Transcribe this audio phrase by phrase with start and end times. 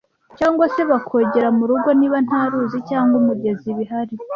[0.37, 4.15] cyangwa se bakogera mu rugo niba nta ruzi cyangwa umugezi Bihari